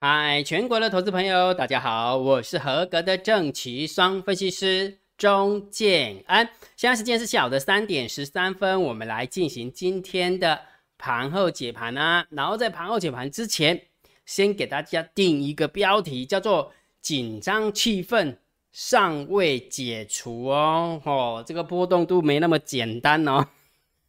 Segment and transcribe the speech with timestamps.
[0.00, 6.48] 嗨，全国的投资朋友，大家好，我是合格的正奇双分析师钟建安。
[6.76, 10.60] 现在时间是下午的三点十三分，我们来进行今天的
[10.98, 12.24] 盘后解盘啊。
[12.30, 13.88] 然后在盘后解盘之前，
[14.24, 18.36] 先给大家定一个标题，叫做“紧张气氛
[18.70, 21.02] 尚未解除”哦。
[21.04, 23.48] 哦，这个波动度没那么简单哦。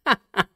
[0.06, 0.49] 哈哈。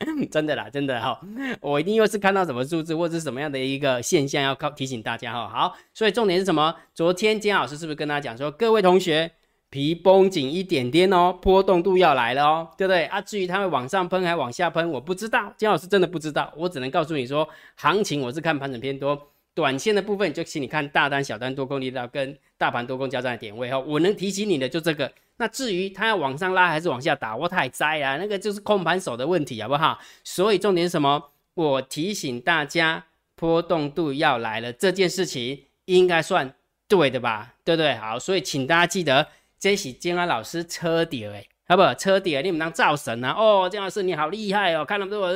[0.30, 1.20] 真的啦，真的哈，
[1.60, 5.48] 我一定又是看到什么数字或者是什么样的一个现象要靠提醒大家哈。
[5.48, 6.74] 好，所以重点是什么？
[6.94, 9.30] 昨天金老师是不是跟大家讲说，各位同学
[9.68, 13.20] 皮绷紧一点点哦，波动度要来了哦，对不对啊？
[13.20, 19.30] 至于它会往上喷还往下喷，我不知道，金老师真的不知道，我只能告诉你说，行情我是看盘整偏多。
[19.54, 23.78] 短线的部分就请你看大单、小单、多空力道跟大盘多空交战的点位哈。
[23.78, 25.12] 我能提醒你的就这个。
[25.40, 29.98] 那至于它要往上拉还是往下打，我太栽啊，那个就是控盘手的问题好不好？
[30.22, 31.30] 所以重点是什么？
[31.54, 33.06] 我提醒大家，
[33.36, 36.52] 波动度要来了，这件事情应该算
[36.86, 37.54] 对的吧？
[37.64, 37.94] 对不对？
[37.94, 41.82] 好，所以请大家记得，这是金安老师车底哎，好不？
[41.94, 43.32] 车底你们当造神啊？
[43.32, 45.32] 哦，姜老师你好厉害哦，看那么多，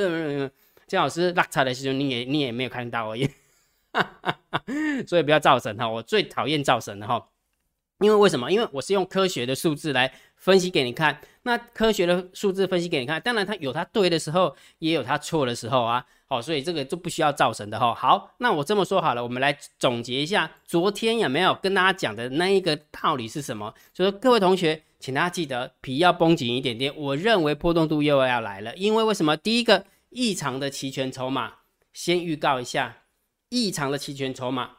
[0.86, 3.26] 姜老师落差的时候你也你也没有看到而已。
[5.08, 7.26] 所以不要造神哈，我最讨厌造神了哈。
[8.00, 8.50] 因为为什么？
[8.50, 11.20] 因为我是用科学的数字来分析给你看。
[11.42, 16.04] 那科学的数字分析给你看，当然它有它对的时候，也有它错的时候啊。
[16.26, 17.94] 好，所以这个就不需要造神的哈。
[17.94, 23.72] 好，那我这么说好了，我们来总结一下昨天有没有跟大家讲的那一个道理是什么？
[23.92, 26.92] 就是各位同学，请大家记得皮要绷紧一点点。
[26.96, 29.36] 我认为波动度又要来了，因为为什么？
[29.36, 31.52] 第一个异常的期权筹码，
[31.92, 33.02] 先预告一下。
[33.50, 34.70] 异常的期权筹码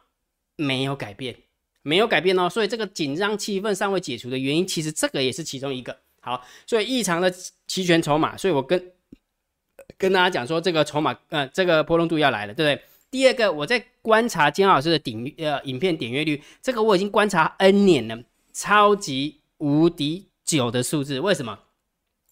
[0.58, 1.38] 没有改变，
[1.86, 5.95] 没有改变哦，所以这个紧张气氛尚未解除的原因，其实这个也是其中一个。
[6.19, 7.31] 好，所以异常的
[7.67, 8.92] 期权筹码，所以我跟
[9.95, 12.86] 跟大家讲说，这个筹码，呃，这个波动度要来了，对不对？
[13.11, 21.20] 第二个，我在观察金老师的顶呃影片点阅率，这个我已经观察 N 年了，超级无敌久的数字。
[21.20, 21.59] 为什么？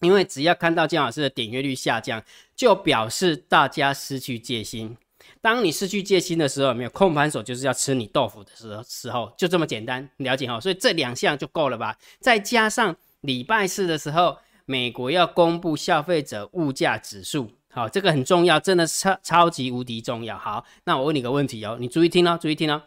[0.00, 2.22] 因为只要看到金老师的点阅率下降，
[2.56, 4.96] 就表示大家失去戒心。
[5.40, 10.58] 当你失去戒心的时候，没有控盘手就是要吃你豆腐的时候，时候就这么简单，了解哈？
[10.58, 11.96] 所以这两项就够了吧？
[12.20, 20.38] 再加上礼拜四的时候，美国要公布消费者物价指数，好，这个很重要，真的超超级无敌重要。
[20.38, 22.82] 好，那我问你个问题哦，你注意听哦，注意听哦，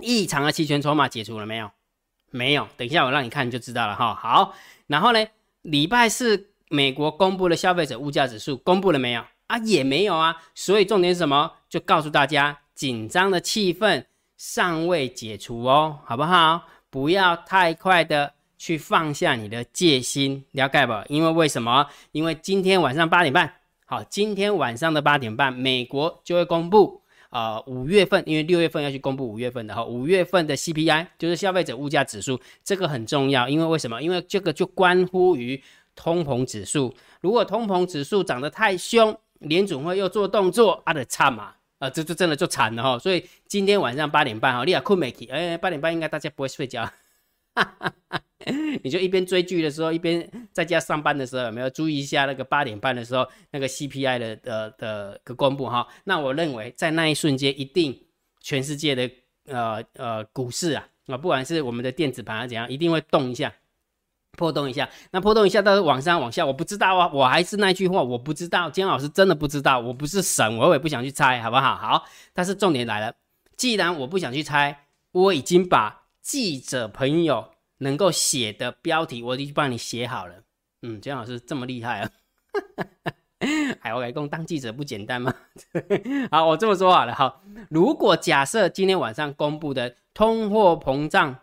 [0.00, 1.70] 异常的期权筹码解除了没有？
[2.30, 4.14] 没有，等一下我让你看就知道了哈。
[4.14, 4.54] 好，
[4.88, 5.24] 然后呢，
[5.62, 9.24] 礼拜四美国公布了消费者物价指数，公布了没有？
[9.46, 11.52] 啊，也没有啊，所以重点是什么？
[11.68, 14.04] 就告诉大家，紧张的气氛
[14.36, 16.66] 尚未解除哦，好不好？
[16.88, 20.92] 不要太快的去放下你的戒心，了解不？
[21.08, 21.86] 因为为什么？
[22.12, 23.52] 因为今天晚上八点半，
[23.84, 34.00] 好，今天晚上的八点半，美国就会公布，呃，五月份，因为六月份要去公布五月份的哈，五月份的 CPI 就是消费者物价指数，这个很重要，因为为什么？
[34.02, 35.62] 因为这个就关乎于
[35.94, 39.14] 通膨指数，如果通膨指数涨得太凶。
[39.44, 42.98] 联总会又做动作，啊的惨嘛，啊，这就真的就惨了哈。
[42.98, 45.26] 所以今天晚上八点半哈，你也困没起？
[45.26, 46.84] 哎，八点半应该大家不会睡觉，
[47.54, 48.20] 哈哈哈
[48.82, 55.86] 你就一边追剧的时候，一边在家上班的时候，有没有注意一下那个八点半的时候那个 CPI 的的的个公布哈？
[56.04, 57.98] 那我认为在那一瞬间，一定
[58.40, 59.10] 全世界的
[59.46, 63.52] 呃呃股市啊啊，不管是我们的电子盘啊怎样，一定会动一下。
[64.36, 71.74] 波动一下，那波动一下，到往上往下，我不知道啊，我还是那句话，我不知道，姜老师真的不知道，我不是神，我也不想去猜，好不好？
[71.76, 73.14] 好，但是重点来了，
[73.56, 80.34] 既然我不想去猜，我已经把记者朋友能够写的标题，我已经帮你写好了。
[80.82, 82.10] 嗯，姜老师这么厉害啊！
[83.80, 85.34] 海 我改工当记者不简单吗？
[86.30, 91.36] 好，我这么说好了，好，如果假设今天晚上公布的通货膨胀，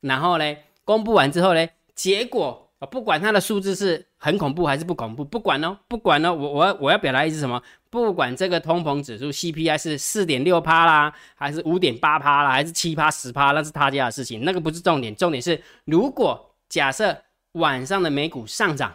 [0.00, 1.66] 然后呢，公布完之后呢？
[1.94, 7.62] 结果啊，不管它的数字是很恐怖还是不恐怖，不管哦，不管哦，我我要我要表达意思什么？
[7.88, 15.14] 不管这个通膨指数 CPI 是四点六趴啦，还是五点八趴啦，还是七趴十趴，那是他家的事情，那个不是重点。
[15.14, 17.16] 重点是，如果假设
[17.52, 18.92] 晚上的美股上涨，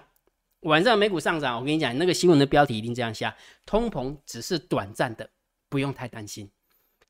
[0.63, 3.33] 晚上美股上涨，我跟你讲，那个新闻的标题一定这样下：
[3.65, 5.29] 通膨只是短暂的，
[5.69, 6.51] 不用太担心。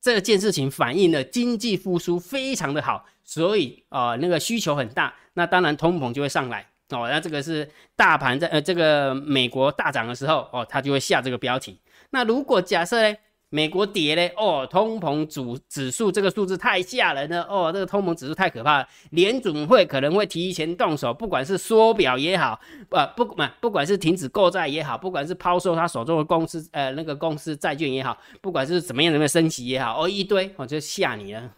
[0.02, 7.08] 这件事情反映了经济复苏非常的好，所以啊，那个需求很大，那当然通膨就会上来哦。
[7.10, 11.80] 那这个是大盘在呃这个美国大涨的时候哦，它就会下这个标题。
[12.12, 13.18] 那如果假设呢，
[13.50, 22.60] 美国跌嘞，哦，通膨指指数这个数字太吓人了，哦，这个通膨指数太可怕了，联准会可能会提前动手，不管是缩表也好，
[22.92, 31.52] 呃，不不，不管是停止购债也好，不管是抛售他手中的公司，呃，那个公司债券也好，不管是怎么样怎么升级也好，哦，一堆，我就吓你了，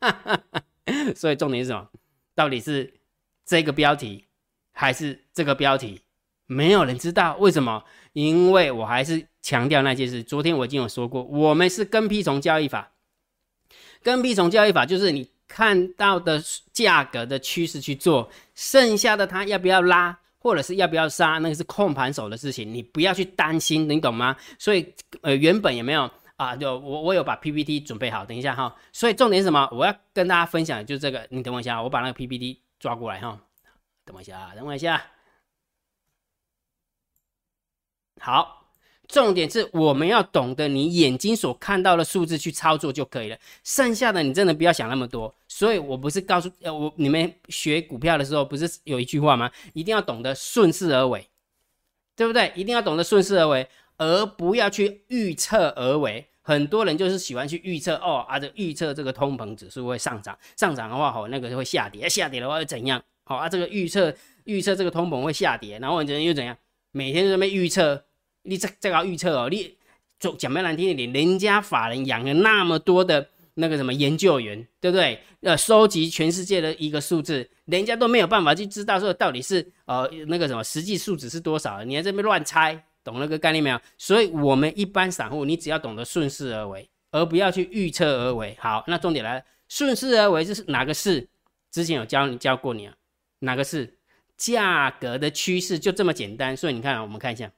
[0.00, 0.62] 哈哈哈
[1.16, 1.88] 所以重点是什么？
[2.34, 2.92] 到底是
[3.46, 4.26] 这个标题
[4.72, 6.00] 还是这个标题？
[6.46, 9.26] 没有人知道为什么，因为我还是。
[9.44, 12.92] 强调那件事，昨天我已经有说过，我们是跟屁虫交易法。
[14.00, 16.40] 跟屁虫交易法就是你看到的
[16.72, 24.36] 价格的趋势去做，剩下的它要不要拉，或者是要不要杀，那个是控盘手的事情，你不要去担心，你懂吗？
[24.60, 28.72] 所以呃，原本也没有啊，就我我有把 PPT 准备好，等一下哈。
[28.92, 29.68] 所以重点是什么？
[29.72, 33.36] 我要跟大家分享就是这个，你等我一下，我把那个 PPT 抓过来哈。
[34.04, 35.02] 等我一下，等我一下。
[38.22, 38.60] 好。
[39.08, 45.34] 重点是我们要懂得你眼睛所看到的数字去操作就可以了，剩下的你真的不要想那么多。
[45.46, 49.50] 所以我不是告诉呃我你们学股票的时候不是有一句话吗？
[49.74, 51.28] 一定要懂得顺势而为，
[52.16, 52.50] 对不对？
[52.54, 56.26] 一定要懂得顺势而为，而不要去预测而为。
[56.40, 63.02] 很多人就是喜欢去预测哦啊，这预测这个通膨指数会上涨，上涨的话好那个就会下跌，下跌的话又怎样？
[63.24, 64.14] 好啊，这个预测
[64.44, 66.56] 预测这个通膨会下跌，然后人又怎样？
[66.92, 68.04] 每天在那边预测。
[68.42, 69.76] 你这这个预测哦，你
[70.18, 75.20] 就讲白难听一点，人家法人养了那么多的那个什么研究员，对不对？
[75.40, 83.80] 呃，收集全世界的一个数字，人家都没有办法去知道说到底是呃那个什么实际数值是多少，你在这边乱猜，懂那个概念没有？
[83.98, 88.56] 所以我们一般散户，你只要懂得顺势而为，而不要去预测而为。
[88.60, 91.28] 好，那重点来了，顺势而为就是哪个事？
[91.72, 92.94] 之前有教你教过你啊？
[93.40, 93.98] 哪个是
[94.36, 96.56] 价格的趋势就这么简单？
[96.56, 97.50] 所以你看，我们看一下。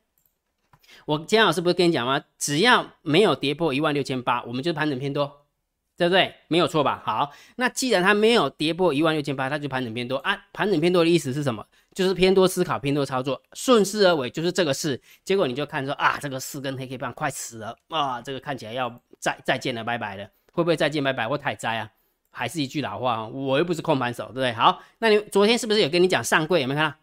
[1.06, 2.22] 我今天老师不是跟你讲吗？
[2.38, 5.46] 只要没有跌破一万六千八，我们就盘整偏多，
[5.96, 6.34] 对不对？
[6.48, 7.02] 没有错吧？
[7.04, 10.46] 好，那既然它没有跌破一万六千八，它就盘整偏多啊。
[10.52, 11.66] 盘整偏多的意思是什么？
[11.94, 15.00] 就是偏多思考、偏多操作，顺势而为，就是这个事。
[15.24, 21.90] 结果你就看说啊，这个四根黑 K 棒快死了啊，这个看起来要再再见了，拜拜了，会不会再见拜拜或太灾啊？
[22.30, 24.52] 还是一句老话，我又不是控盘手，对不对？
[24.52, 26.62] 好，那你昨天是不是有跟你讲上柜？
[26.62, 26.96] 有没有看到？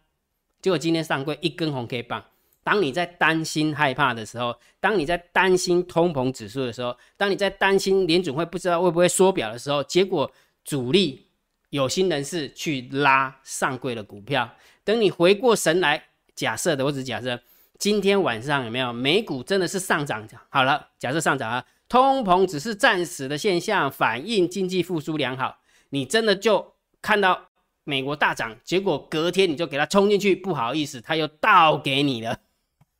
[0.61, 2.21] 结果今天上柜一根红 K 棒。
[2.63, 10.31] 当你在担心害怕的时候，当你在担心通膨指数的时候，当你在担心联准会不知道会不会缩表的时候，结果
[10.63, 11.27] 主力
[11.71, 14.49] 有心人士去拉上柜的股票。
[14.83, 16.03] 等你回过神来，
[16.35, 17.39] 假设的，我只是假设，
[17.79, 20.27] 今天晚上有没有美股真的是上涨？
[20.49, 25.59] 好了，假设上涨啊，通膨只是暂时的现象，反映经济复苏良好。
[25.89, 27.49] 你真的就看到
[27.83, 32.37] 美国大涨，结果隔天你就给它冲进去，不好意思，它又倒给你了。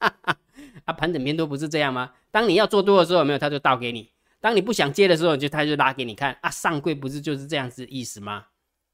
[0.86, 2.12] 啊，盘整偏多不是这样吗？
[2.32, 4.10] 当你要做多的时候，有没有他就倒给你；
[4.40, 6.36] 当你不想接的时候，就他就拉给你看。
[6.42, 8.46] 啊，上柜不是就是这样子意思吗？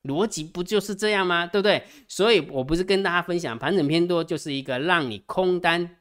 [0.03, 1.47] 逻辑不就是这样吗？
[1.47, 1.83] 对不对？
[2.07, 5.97] 所以我不是跟大家分享，盘整偏多就是一个让你空单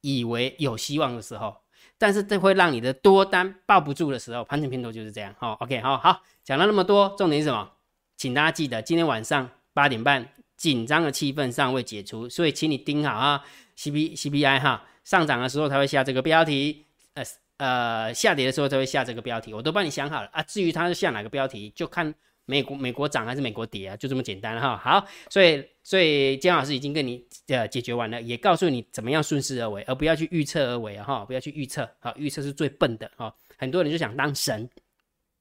[0.00, 1.56] 以为有希望的时候，
[1.98, 5.34] 但是这会让你的多单抱不住的时候，盘整偏多就是这样。
[5.38, 7.70] 好，OK，好好讲了那么多，重点是什么？
[8.16, 13.44] 请大家记得今天晚上八点半，紧张的气氛尚未解除，所以请你盯好啊。
[13.76, 16.84] C P C P I 哈上涨的时候，它会下这个标题；
[17.14, 17.24] 呃
[17.56, 19.52] 呃下跌的时候，它会下这个标题。
[19.52, 20.42] 我都帮你想好了啊。
[20.42, 22.14] 至于它是下哪个标题，就看
[22.46, 24.76] 美国美国涨还是美国跌啊，就这么简单哈。
[24.76, 33.34] 好，所以所以姜老师已经跟你呃解决完了，也告诉你怎么样顺势而为，而不要去预测而为哈，不要去预测啊，预测是最笨的哈。
[33.56, 34.68] 很多人就想当神。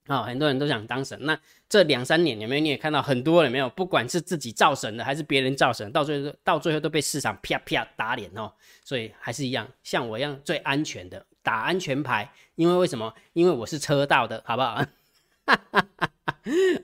[0.07, 1.17] 啊，很多人都想当神。
[1.22, 1.38] 那
[1.69, 2.63] 这两三年有没有？
[2.63, 3.69] 你也看到很多人没有？
[3.69, 8.51] 不管是自己造神的，还是别人造神，到最后到最后都被市场啪啪打脸哦。
[8.83, 12.29] 所以还是一样，像我一样最安全的打安全牌。
[12.55, 13.13] 因为为什么？
[13.33, 14.75] 因为我是车道的，好不好
[15.45, 16.10] 哈哈哈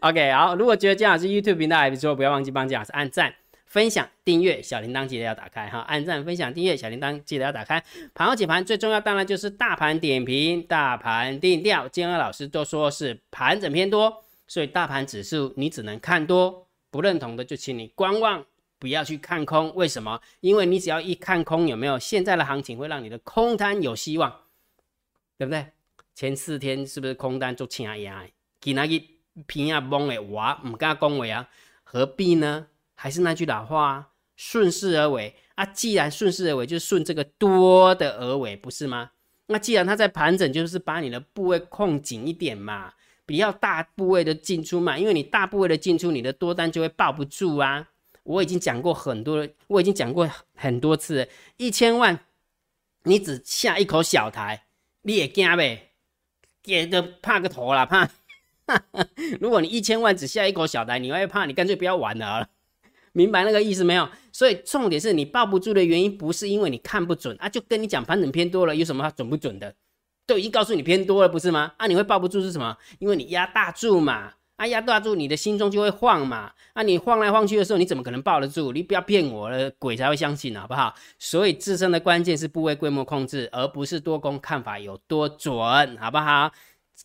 [0.01, 0.55] ？OK，好。
[0.55, 3.35] 如果觉得姜老师 YouTube 频道还不错，不要忘记帮姜老师按赞。
[3.69, 7.81] 分享、订阅、小铃铛记得要打开哈，按赞、分享、订阅、小铃铛记得要打开。
[8.15, 11.87] 盘后解盘最重要当然就是大盘点评、大盘定调。
[11.87, 18.43] 建安老师都说是盘整偏多，所以大盘指数你只能看多，不认同的就请你观望，
[18.79, 19.71] 不要去看空。
[19.75, 20.19] 为什么？
[20.39, 24.35] 因为你只要一看空，有没有现在的行情会让你的空单有希望，
[25.37, 25.67] 对不对？
[26.15, 28.25] 前四天是不是空单做轻压？
[28.59, 29.11] 给那一
[29.45, 31.47] 平啊崩的哇，唔敢恭维啊，
[31.83, 32.65] 何必呢？
[33.01, 35.63] 还是那句老话，顺势而为啊！
[35.67, 39.11] 既然顺势而为，就顺这个多的而为，不是吗？
[39.45, 42.93] 那既然它在盘整，就是把你的部位控紧一点嘛，
[43.25, 47.87] 比较大部位的进出嘛，因为你大部位的进出，你的多单就会抱不住啊！
[48.23, 52.19] 我已经讲过很多，我已经讲过很多次，一千万
[53.03, 54.65] 你只下一口小台，
[55.03, 55.91] 你也惊呗？
[56.61, 58.09] 跌的怕个头啦，怕。
[59.39, 62.49] 如果你一千万只下一口小台，你会怕，你干脆不要玩了。
[63.13, 64.07] 明白那个意思没有？
[64.31, 69.73] 所以重点是你抱不住的原因，不是因为你看不准啊，就跟你讲盘整偏多了，有什么准不准的？
[70.25, 71.73] 都已经告诉你偏多了，不是吗？
[71.77, 72.77] 啊，你会抱不住是什么？
[72.99, 78.71] 因为你压大注嘛，啊，压大注，你的心中就会晃嘛，啊，你晃来晃去的时候，你怎么可能抱得住？
[78.71, 80.93] 你不要骗我了，鬼才会相信，好不好？
[81.17, 86.51] 所以自身的关键是部位规模控制，而不是多空看法有多准，好不好？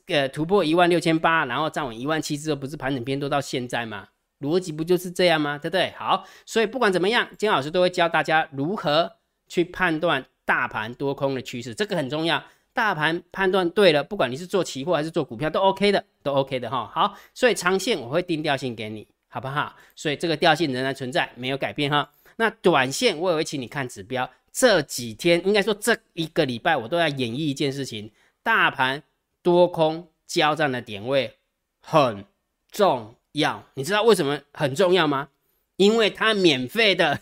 [0.08, 4.08] 呃，突破一万六千八，然后站稳一万七之后，不是盘整偏多到现在吗？
[4.44, 5.56] 逻辑不就是这样吗？
[5.56, 5.92] 对不对？
[5.96, 9.10] 好，所以不管怎么样，金老师都会教大家如何
[9.48, 12.44] 去判断大盘多空的趋势，这个很重要。
[12.72, 16.90] 大盘判断对了，不管你是做期货还是做股票，都 OK 的，都 OK 的哈。
[16.92, 19.76] 好，所以长线我会定调性给你，好不好？
[19.94, 22.10] 所以这个调性仍然存在，没有改变哈。
[22.36, 28.10] 那短线我也会请你看指标，这几天应该说这一个礼拜我都要演绎一件事情，
[28.42, 29.00] 大盘
[29.40, 31.36] 多空交战的点位
[31.80, 32.24] 很
[32.72, 35.28] 重要，你知道为什么很重要吗？
[35.76, 37.20] 因为它免费的。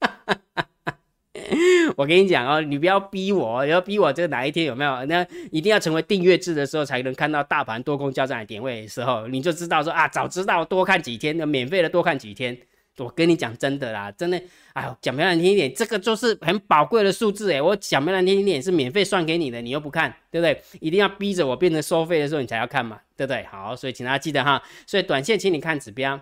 [1.96, 5.04] 我跟你讲哦，你不要逼我，你要逼我，这个哪一天有没有？
[5.06, 12.58] 那一定要成为订阅制的时候，才能看到大盘多空交战的点位的时候，你就知道说啊，早知道多看几天，免费的多看几天。
[12.98, 14.40] 我跟你讲真的啦，真的，
[14.72, 20.62] 哎呦，讲不难听一点，这个就是很宝贵的数字哎，我讲不难听一点是免费算给你的，你又不看，对不对？
[20.80, 23.44] 一定要逼着我变成收费的时候，你才要看嘛，对不对？
[23.44, 26.20] 好，所以请大家记得哈，所以短线请你看指标。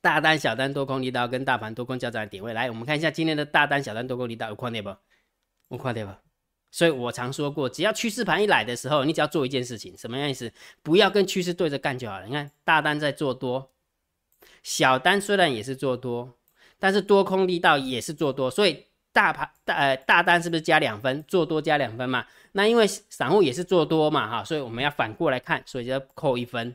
[0.00, 4.94] 大单、小单、多空力道跟大盘多空交战的点位，来，我们看一下今天的大单、小单、多空力道有看点不？
[5.70, 6.12] 有看点不？
[6.70, 10.52] 所以我常说过，只要趋势盘一来的时候，你只要做一件事情，什么样意思？
[10.82, 12.26] 不要跟趋势对着干就好了。
[12.26, 13.68] 你看大单在做多，
[14.62, 16.34] 小单虽然也是做多，
[16.78, 21.24] 但是多空力道也是做多，所以大盘大呃大单是不是加两分？
[21.26, 22.24] 做多加两分嘛？
[22.52, 26.74] 那因为散户也是做多嘛哈，所以我们要反过来看，所以就要扣一分。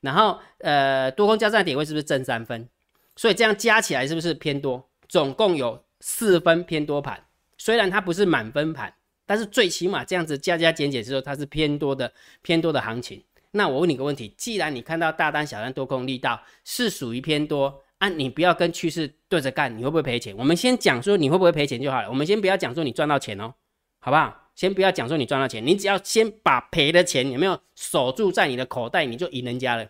[0.00, 2.68] 然后，呃，多空交战点位是不是正三分？
[3.16, 4.88] 所以这样加起来是不是偏多？
[5.08, 7.20] 总共有四分偏多盘，
[7.58, 8.94] 虽然它不是满分盘，
[9.26, 13.22] 但是最起码这样子加加减减之后，它是偏多的偏多的行情。
[13.52, 20.36] 那我问你个问题：既然你看到大单、小单多空力道是属于偏多，啊，你不要跟趋势对着干，你会不会赔钱？
[20.36, 22.08] 我们先讲说你会不会赔钱就好了。
[22.08, 23.54] 我们先不要讲说你赚到钱哦，
[24.00, 24.50] 好不好？
[24.54, 29.86] 先不要讲说你赚到钱，你只要先把赔的钱有没有守住在你的口袋，你就赢人家了，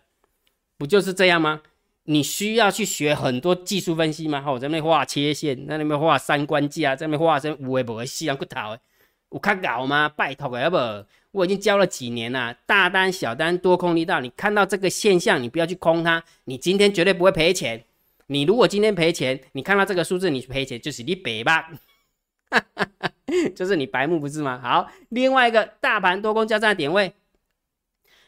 [0.77, 1.61] 不就是这样吗？
[2.05, 4.41] 你需要去学很多技术分析吗？
[4.41, 8.77] 好，在那边画切线，在那边画三关价，在那边画成五位不会细啊骨头，
[9.33, 10.07] 我看搞吗？
[10.07, 10.77] 拜托要不，
[11.31, 17.83] 我已经教了几年了，大单、小单、多空力道，你看到这个现象，你不要去空它，你今天绝对不会赔钱。
[18.27, 21.67] 你如果今天赔钱，你看到这个数字，你赔钱就是你赔吧。
[23.55, 24.59] 就是你白目不是吗？
[24.61, 27.11] 好，另外一个大盘多空交战点位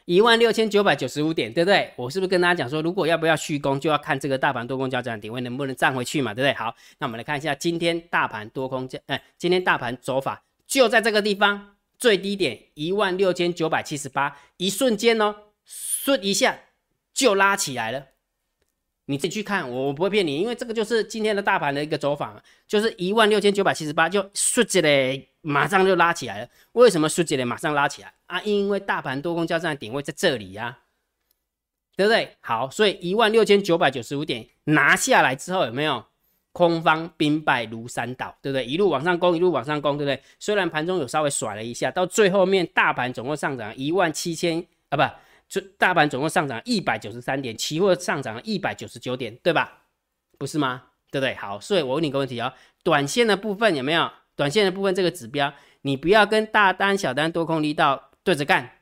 [0.06, 1.92] 一万六千九百九十五点，对不对？
[1.94, 6.54] 我是不是跟大家讲说，如果要不要续攻，就要看这个大盘多空交战点位能不能站回去嘛，对不对？
[6.54, 16.58] 好，那我们来看一下今天大盘多空交，哎，今天大盘走法就在这个地方，最低点一万六千九百七十八，一瞬间哦，瞬一下
[17.14, 18.06] 就拉起来了。
[19.08, 26.48] 你自己去看，我我不会骗你，因为这个就是今天的大盘的一个走法，就是一万六千九百七十八，就瞬间嘞，马上就拉起来了。
[26.72, 28.42] 为什么瞬间嘞马上拉起来啊？
[28.42, 30.80] 因为大盘多空交战的点位在这里呀，
[31.96, 32.36] 对不对？
[32.40, 36.04] 好，所以一万六千九百九十五点拿下来之后，有没有
[36.56, 38.64] 空方兵败如山倒，对不对？
[38.64, 40.18] 一路往上攻，一路往上攻，对不对？
[40.38, 45.02] 虽然盘中有稍微甩了一下，到最后面大盘总共上涨一万七千啊，不。
[45.46, 49.82] 就大盘总共上涨一百九十三点，期货上涨了一百九十九点，对吧？
[50.38, 50.84] 不是吗？
[51.10, 51.34] 对不对？
[51.34, 52.50] 好，所以我问你个问题哦，
[52.82, 54.10] 短线的部分有没有？
[54.34, 58.78] 短线的部分这个指标，你不要跟大单、小单、多空力道对着干，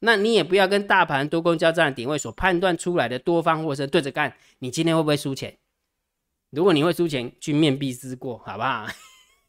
[0.00, 5.56] 那你也不要跟大盘多空交战点位所判断出来的多方或者对着干，你今天会不会输钱？
[6.56, 8.86] 如果你会输钱，去面壁思过，好不好？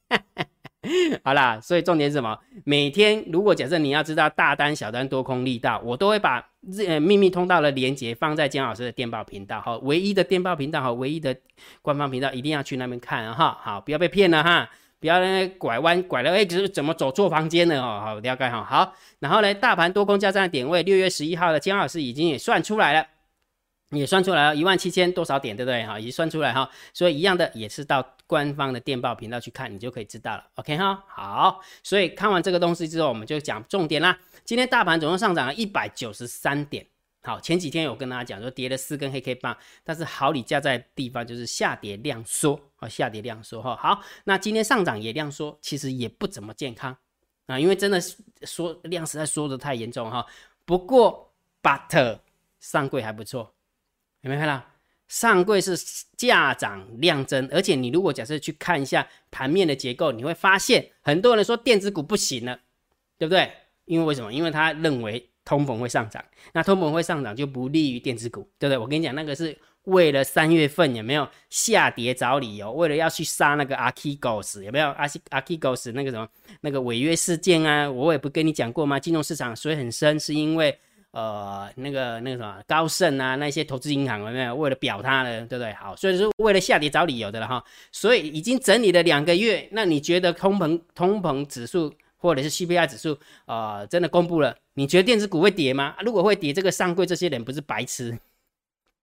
[1.24, 2.38] 好啦，所以重点是什么？
[2.66, 6.46] 每天如果假设你要知道大单、小单、多空力道，我都会把
[6.86, 11.36] 呃秘密通道的连接放在姜老师的电报频道哈，唯一的电报频道哈，唯一的
[11.82, 13.58] 官方频道，一定要去那边看哈。
[13.62, 18.02] 好，不要被骗了哈，不要呢拐弯拐了，哎，是怎么走错房间了哦？
[18.04, 18.64] 好，了解哈。
[18.64, 23.06] 好，然后呢，大盘多空交战的点位，六月十一号的姜老师已经也算出来了。
[23.92, 25.86] 也算出来了，一万七千多少点，对不对？
[25.86, 30.46] 哈，也算出来哈，所以一样的也是到官方的电报频道去看，你就可以知道了。
[30.56, 34.20] OK 哈，好，所以看完这个东西之后，我们就讲重点啦。
[34.44, 36.86] 今天大盘总共上涨了一百九十三点。
[37.24, 43.76] 好，前几天有跟大家讲说跌了四根黑 K 棒，但是好理价在地方就是下跌量缩啊，下跌量缩哈。
[43.76, 46.96] 好，那今天上涨也量缩，其实也不怎么健康。
[47.48, 48.00] 啊，因为真的
[48.44, 50.26] 缩量实在缩的太严重哈。
[50.66, 52.20] 不过，but
[52.60, 53.54] 上柜还不错，
[54.28, 54.64] 有没有看到？
[55.08, 55.74] 上柜是
[56.18, 62.60] 价涨量增，而且你如果假设去看一下盘面的结构，你会发现很多人说电子股不行了，
[63.18, 63.50] 对不对？
[63.86, 64.34] 因为为什么？
[64.34, 68.78] 因为他认为通膨会上涨，那通膨会上涨就不利于电子股，对不对？
[68.78, 76.28] 我跟你讲，那个是为了三月份有没有下跌找理由，为了要去杀那个阿 K 狗屎，有没有阿西阿 K 狗屎那个什么
[76.60, 77.90] 那个违约事件啊？
[77.90, 79.00] 我也不跟你讲过吗？
[79.00, 80.78] 金融市场水很深，是因为。
[81.12, 85.74] 呃，那个那个什么高盛啊，那些投资银行有没有为了表他的，对不对？
[85.74, 87.64] 好，所以说为了下跌找理由的了哈。
[87.92, 95.96] 所以已经整理了两个月，那你觉得通膨通膨指数或者是 CPI 指数啊，真的公布了，你觉得电子股会跌吗？
[96.02, 98.18] 如果会跌，这个上柜这些人不是白痴？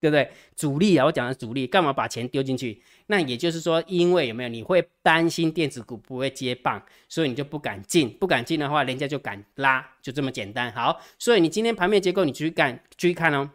[0.05, 0.31] 对不对？
[0.55, 2.79] 主力啊，我讲的主力，干嘛把钱丢进去？
[3.07, 10.71] 那也就是说，因为有没有你会担心电子股不会接棒，所以你就不敢进，不敢进的话，人家就敢拉，就这么简单。
[10.73, 13.49] 好，所以你今天盘面结构你去干，去看哦，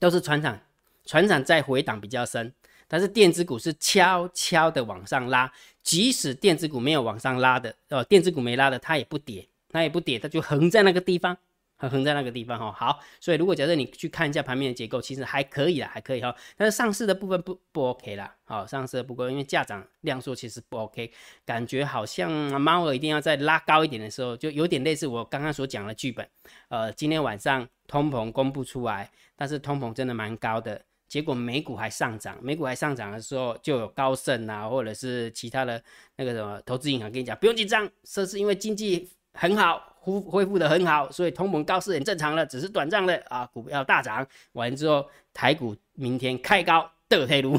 [0.00, 0.58] 都是船厂，
[1.04, 2.50] 船厂在回档比较深，
[2.88, 5.52] 但是电子股是悄悄的往上拉，
[5.82, 11.36] 即使电子股没有往上拉的，哦，电子股没拉的，它也不跌，它也不跌，它就横在那个地方。
[11.78, 16.34] 横横在那个地方哈，好，所以如果假设你去看一下盘面的结构，其实还可以啦，还可以哈。
[16.56, 21.12] 但是上市的部分不不 OK 啦，好，上市的不过因为价涨量缩，其实不 OK，
[21.44, 26.26] 感觉好像猫儿一定要再拉高一点的时候，就有点类似我刚刚所讲的剧本。
[26.68, 35.82] 呃，今天晚上通膨公布出来，但是通膨真的蛮高的，结果美股还上涨，美股还上涨的时候，就有高盛啊，或者是其他的
[36.16, 39.92] 那个什么投资银行跟你讲，不用紧张，这是因为经济很好。
[40.12, 43.44] 恢恢复的很好，所以通膨高是很正常的，只是短暂的啊。
[43.52, 47.58] 股票大涨完之后，台股明天开高得退路。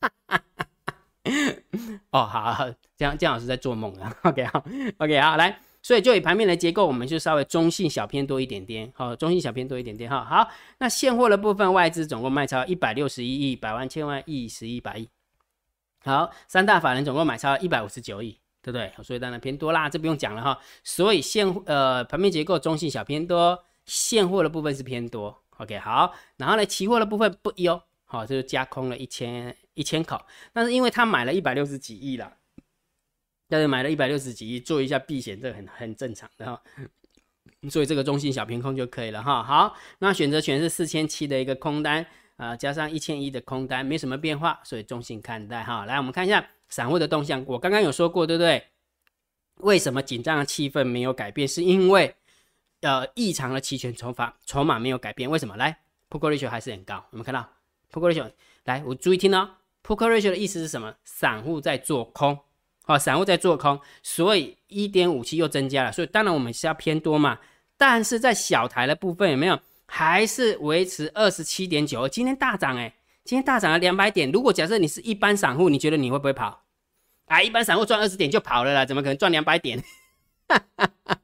[2.10, 4.14] 哦，好，好，江江老师在做梦啊。
[4.22, 4.64] OK，好
[4.98, 8.90] ，OK，好，来，所以就以盘面的结构，我们就稍微中性小偏多一点点。
[8.94, 10.24] 好，中性小偏多一点点哈。
[10.24, 10.48] 好，
[10.78, 15.08] 那现货的部分，外资总共卖超一百六十一亿，百万、千万、亿、十亿、百亿。
[16.04, 18.38] 好，三大法人总共买超一百五十九亿。
[18.62, 18.92] 对不对？
[19.02, 20.58] 所以当然偏多啦，这不用讲了哈。
[20.84, 25.42] 所以现呃盘面结构中性小偏多，现货的部分是偏多。
[25.58, 30.24] OK，好，然后呢，期货的部分不优，好，就加空了一千一千口。
[30.52, 32.32] 但是因为他买了一百六十几亿了，
[33.48, 36.62] 但是买了一百六十几亿做一下避险，这很很正常的哈。
[37.68, 39.42] 所以这个中性小偏空就可以了哈。
[39.42, 45.84] 好，那选择权是四千七的一个空单啊，加上一千一的空单，没什么变化，所以中性看待哈。
[45.84, 46.48] 来，我们看一下。
[46.72, 48.64] 散户的动向，我刚刚有说过，对不对？
[49.56, 51.46] 为什么紧张的气氛没有改变？
[51.46, 52.16] 是因为
[52.80, 55.28] 呃异常的期权筹码筹码没有改变。
[55.28, 55.54] 为什么？
[55.58, 55.76] 来
[56.08, 57.04] ，Put Ratio 还是很高。
[57.10, 57.46] 我们看到
[57.92, 58.30] Put Ratio，
[58.64, 59.50] 来，我注意听哦。
[59.86, 60.94] Put Ratio 的意思是什么？
[61.04, 62.38] 散户在做空，
[62.84, 65.92] 好，散户在做空，所以一点五七又增加了。
[65.92, 67.38] 所以当然我们是要偏多嘛。
[67.76, 69.60] 但是在小台的部分有没有？
[69.84, 72.08] 还是维持二十七点九。
[72.08, 72.94] 今天大涨哎。
[73.24, 76.61] 今天大涨了两百点，如果假设你是一般散户，你觉得你会不会跑？
[77.26, 79.82] 啊，一般散户赚二十点就跑了啦，怎么可能赚两百点？
[80.48, 81.18] 哈哈哈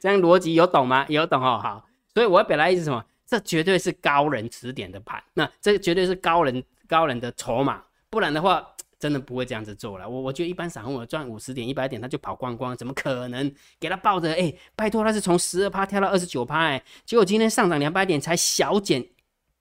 [0.00, 1.06] 这样逻辑有懂吗？
[1.08, 1.88] 有懂哦，好。
[2.12, 3.04] 所以我要表达意思什么？
[3.26, 8.66] 这绝对是高人指点的盘，那这绝对是高人高人的筹码，不然的话
[8.98, 10.08] 真的不会这样子做了。
[10.08, 13.52] 我我觉得一般散户我赚五十点、一百点他就跑光光，怎么可能？
[13.80, 19.04] 给他抱着，哎，拜托，他是从十二趴跳到二十九趴，哎，结果今天上涨两百点才小减。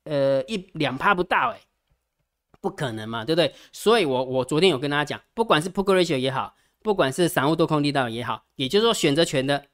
[0.04, 1.60] 呃，一两趴不到，哎，
[2.66, 3.54] 不可能嘛，对不对？
[3.72, 9.66] 所以，我我昨天有跟大家讲，不管是 put ratio 也好，不管是散户多空力道也好，也就是说，选择权的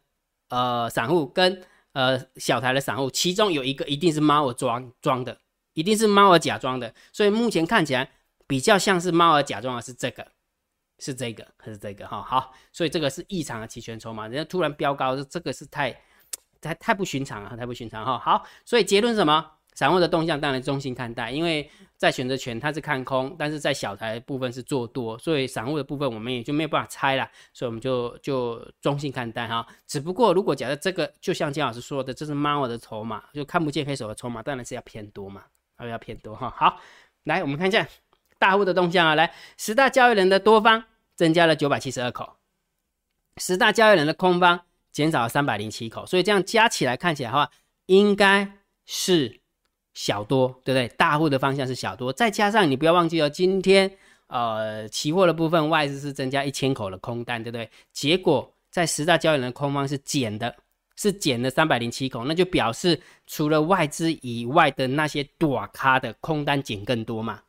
[0.50, 5.38] 呃散户跟呃小台的散户，其中有一个一定是猫儿装装的，
[5.74, 6.94] 一定是猫儿假装的。
[7.14, 8.12] 所以目前看起来
[8.46, 10.28] 比较像是猫儿假装的是这个，
[11.00, 12.06] 是这个还是这个？
[12.06, 15.98] 哈，好，所以这个是异常的期权筹码，人家突然飙高，这个是太
[16.60, 18.20] 太太不寻常啊，太不寻常哈。
[18.20, 19.52] 好，所以结论是什么？
[19.74, 29.66] 散户的动向当然中性看待，因为在选择权它是看空，但是在小台部分是做多，所以散户的部分我们也就没有办法猜了，所以我们就就中性看待哈。
[29.88, 35.44] 只不过如果假设这个就像金老师说的，这是猫的筹码，就看不见黑手的筹码，当然是要偏多嘛，
[35.80, 36.54] 要要偏多哈。
[36.56, 36.80] 好，
[37.24, 37.88] 来我们看一下
[38.38, 40.84] 大户的动向啊，来十大交易人的多方
[41.16, 42.38] 增加了九百七十二口，
[43.38, 47.50] 十大交易人的空方减少了三百零七口，所以这样加起来看起来的话，
[47.86, 48.52] 应该
[48.86, 49.41] 是。
[49.94, 50.88] 小多对不对？
[50.98, 53.92] 大户的方向是小多，再加上你不要忘记哦，今天
[54.28, 57.70] 呃期货的部分外资是增加一千口的空单，对不对？
[57.92, 60.56] 结果在十大交易人的空方是减的，
[60.96, 67.42] 是减了三百零七口，那就表示除了外资以外的那些短咖的空单减更多嘛？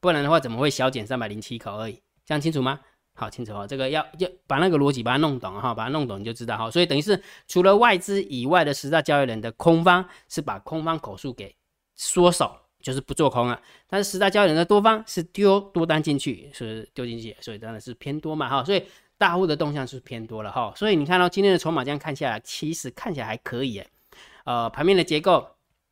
[0.00, 2.00] 不然的话怎么会小减三百零七口而已？
[2.24, 2.80] 这样清楚吗？
[3.14, 6.70] 好清楚哦，这个要要把那个逻辑把它弄懂哈，把它弄懂你就知道哈。
[6.70, 11.54] 所以等于是除了外资以外的十大交易人的空方是把空方口数给
[12.00, 13.60] 缩手，就是不做空了。
[13.86, 18.64] 但是十大交易人的多方是丢多单进去，是丢进去，所以当然是偏多嘛哈。
[18.64, 18.82] 所以
[19.18, 20.72] 大户的动向是偏多了哈。
[20.74, 23.86] 所以你看到今天的筹码这样看下来，其实看起来还可以诶。
[24.44, 25.46] 呃，盘面的结构、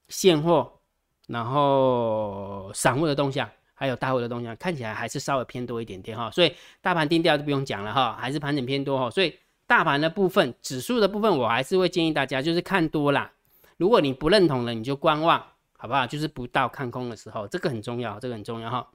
[0.08, 0.80] 现货，
[1.26, 3.48] 然后散户的动向。
[3.80, 9.32] 还有大户的动向看起来还是稍微偏多一点点哈，所以大盘定调就不用讲了哈，还是盘整偏多哈，所以
[9.68, 13.30] 大盘的部分、指数的部分，我还是会建议大家就是看多啦。
[13.76, 15.40] 如果你不认同了，你就观望，
[15.78, 16.06] 好不好？
[16.06, 18.86] 就是不到看空的时候，这个很重要，这个很重要哈。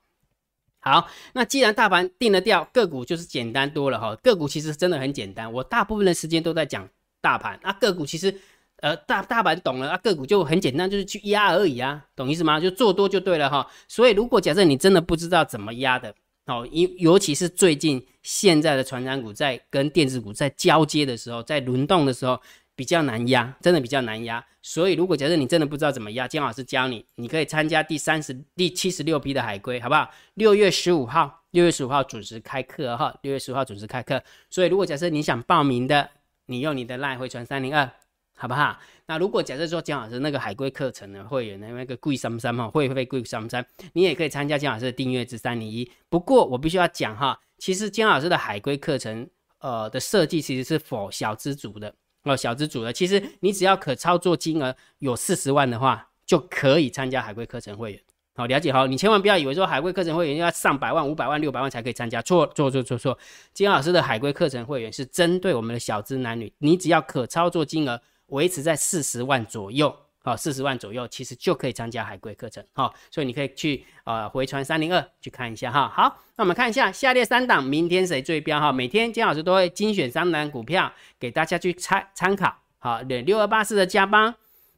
[0.80, 4.15] 好，那既然大盘定了调，个股就是简单多了哈。
[4.17, 6.88] 个股其实真的很简单，我大部分的时间都在讲
[7.19, 8.39] 大盘，那个股其实。
[8.78, 12.60] 呃，大大盘懂了啊，个股就很简单，就是去压而已啊，懂意思吗？
[12.60, 13.65] 就做多就对了哈。
[13.88, 16.13] 所以如果假设你真的不知道怎么压的，
[16.48, 22.41] 哦，尤尤其是最近现在的传染股在跟电子股在交接的时候，在轮动的时候
[22.76, 24.44] 比较难压，真的比较难压。
[24.62, 30.10] 所以如果假设你真的不知道怎么压，姜老师教你，你可以参加第三十、第七十六批的海龟，好不好？
[30.36, 34.24] 六月十五号，六月十五号准时开课哈，六月十五号准时开课。
[34.50, 36.10] 所以如果假设你想报名的，
[36.46, 37.90] 你用你的赖回传三零二。
[38.36, 38.78] 好不好？
[39.06, 45.90] 那如果假设说姜老师那个海龟课程的会员的那个贵三三哈，会费贵三三，你也可以参加姜老师的订阅制三零一。
[46.10, 52.92] 不过我必须要讲哈，其实姜老师的海龟课程，呃的设计其实是否小资主的哦，小资主的。
[52.92, 58.02] 其实你只要可操作金额有四十万的话，就可以参加海龟课程会员。
[58.36, 63.18] 好，了解好，你千万不要以为说海龟课程会员要上百万、五百万、六百万才可以参加，错错错错错。
[63.54, 68.02] 金老师的海龟课程会员是针对我们的小资男女，你只要可操作金额。
[68.28, 75.92] 维持在四十万左右，好，四十万左右其实就可以参加海龟课程，好，所以你可以去呃回传三零二去看一下哈。
[75.94, 78.72] 好，那我们看一下下列三档明天谁最标哈？
[78.72, 84.34] 每天金老师都会精选三档股票给大家去参参考，好，对，六二八四的加邦，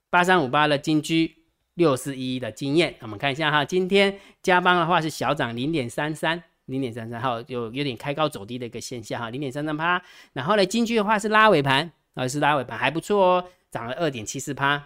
[0.09, 1.35] 八三五八的金居，
[1.75, 10.01] 六四一的经验，我们看一下哈，今天加邦的话是小涨零点三三，零点三三，哈，有有点开高走低的一个现象哈，零点三三八，
[10.33, 11.91] 然后呢，金居的话是拉尾盘。
[12.17, 14.81] 而是拉尾盘还不错哦，涨了二点七四趴。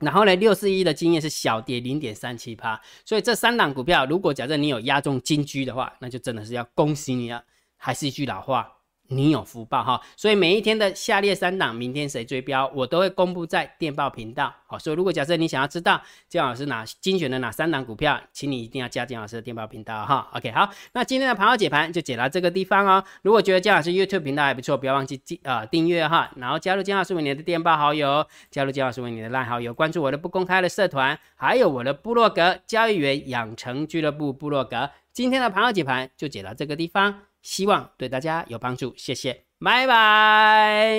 [0.00, 2.80] 然后呢，六四一的经验是小跌零点三七趴。
[3.04, 7.42] 所以这三档股票，如果假设你有压中金居的话，那就真的是要恭喜你了。
[7.76, 8.77] 还是一句老话。
[9.10, 14.54] 你有福报哈，所以每一天的下列三档，明天谁追标，我都会公布在电报频道。
[14.66, 20.28] 好，所以如果假设你想要知道姜老师哪精选的哪三档股票，请你一定要加姜老师的电报频道哈。
[20.34, 23.02] OK，好，那今天的盘后解盘就解到这个地方哦。
[23.22, 34.90] 如果觉得姜老师 YouTube 频道还不错，不要忘记记呃订阅哈，然后加入姜老师为你的电报好友，加入姜老师为你的烂好友，关注我的不公开的社团，还有我的部落格交易员养成俱乐部部落格。
[35.14, 37.22] 今天的盘后解盘就解到这个地方。
[37.42, 40.96] 希望对大家有帮助，谢谢，拜拜。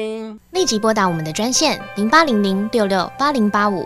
[0.51, 3.85] 立即拨打我们的专线零八零零六六八零八五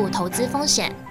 [0.00, 1.09] 负投资风险。